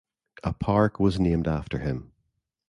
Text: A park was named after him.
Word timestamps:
A 0.43 0.51
park 0.51 0.99
was 0.99 1.19
named 1.19 1.47
after 1.47 1.77
him. 1.77 2.11